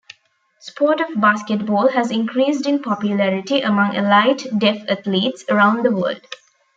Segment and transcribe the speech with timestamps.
[0.61, 6.25] Sport of basketball has increased in popularity among elite deaf athletes around the world.